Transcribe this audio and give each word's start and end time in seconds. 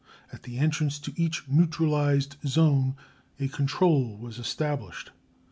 At 0.33 0.41
the 0.41 0.57
entrance 0.57 0.97
to 0.97 1.13
each 1.15 1.47
neutralised 1.47 2.37
zone 2.43 2.95
a 3.39 3.47
"control" 3.47 4.17
was 4.17 4.39
established. 4.39 5.11